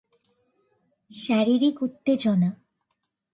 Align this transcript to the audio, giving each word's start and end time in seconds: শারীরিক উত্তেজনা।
শারীরিক 1.11 1.77
উত্তেজনা। 1.81 2.49